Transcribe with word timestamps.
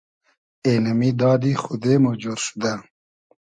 اېنئمی 0.65 1.11
دادی 1.19 1.53
خودې 1.61 1.95
مو 2.01 2.11
جۉر 2.21 2.39
شودۂ 2.45 2.73